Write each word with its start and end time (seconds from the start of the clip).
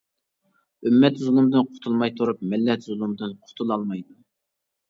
ئۈممەت 0.87 1.19
زۇلۇمدىن 1.25 1.67
قۇتۇلماي 1.73 2.13
تۇرۇپ، 2.21 2.41
مىللەت 2.55 2.89
زۇلۇمدىن 2.89 3.37
قۇتۇلالمايدۇ. 3.45 4.19